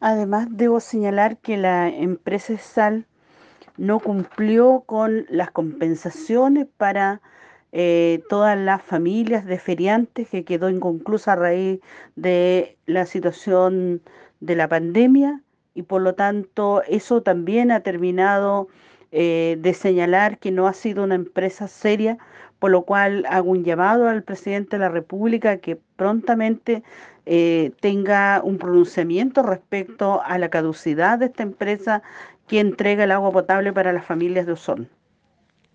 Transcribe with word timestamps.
Además, 0.00 0.48
debo 0.50 0.80
señalar 0.80 1.38
que 1.38 1.56
la 1.56 1.88
empresa 1.88 2.56
Sal 2.58 3.06
no 3.76 4.00
cumplió 4.00 4.82
con 4.86 5.26
las 5.28 5.50
compensaciones 5.50 6.66
para 6.76 7.20
eh, 7.72 8.22
todas 8.28 8.58
las 8.58 8.82
familias 8.82 9.44
de 9.44 9.58
feriantes 9.58 10.28
que 10.28 10.44
quedó 10.44 10.70
inconclusa 10.70 11.32
a 11.32 11.36
raíz 11.36 11.80
de 12.16 12.76
la 12.86 13.06
situación 13.06 14.02
de 14.40 14.56
la 14.56 14.68
pandemia 14.68 15.42
y 15.74 15.82
por 15.82 16.02
lo 16.02 16.14
tanto 16.14 16.82
eso 16.88 17.22
también 17.22 17.70
ha 17.70 17.80
terminado 17.80 18.68
eh, 19.12 19.56
de 19.60 19.74
señalar 19.74 20.38
que 20.38 20.50
no 20.50 20.66
ha 20.66 20.72
sido 20.72 21.04
una 21.04 21.14
empresa 21.14 21.68
seria, 21.68 22.18
por 22.58 22.70
lo 22.70 22.82
cual 22.82 23.24
hago 23.28 23.50
un 23.50 23.64
llamado 23.64 24.08
al 24.08 24.22
presidente 24.22 24.76
de 24.76 24.80
la 24.80 24.88
República 24.88 25.58
que 25.58 25.76
prontamente 25.96 26.82
eh, 27.26 27.72
tenga 27.80 28.40
un 28.42 28.58
pronunciamiento 28.58 29.42
respecto 29.42 30.22
a 30.22 30.38
la 30.38 30.48
caducidad 30.50 31.18
de 31.18 31.26
esta 31.26 31.42
empresa 31.42 32.02
que 32.46 32.60
entrega 32.60 33.04
el 33.04 33.12
agua 33.12 33.32
potable 33.32 33.72
para 33.72 33.92
las 33.92 34.04
familias 34.04 34.46
de 34.46 34.52
Osorno. 34.52 34.97